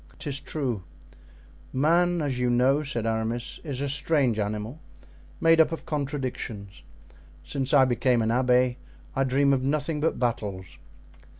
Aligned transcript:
"'Tis 0.17 0.39
true; 0.39 0.81
man, 1.71 2.23
as 2.23 2.39
you 2.39 2.49
know," 2.49 2.81
said 2.81 3.05
Aramis, 3.05 3.59
"is 3.63 3.81
a 3.81 3.87
strange 3.87 4.39
animal, 4.39 4.79
made 5.39 5.61
up 5.61 5.71
of 5.71 5.85
contradictions. 5.85 6.81
Since 7.43 7.71
I 7.71 7.85
became 7.85 8.23
an 8.23 8.29
abbé 8.29 8.77
I 9.15 9.23
dream 9.23 9.53
of 9.53 9.61
nothing 9.61 9.99
but 9.99 10.17
battles." 10.17 10.79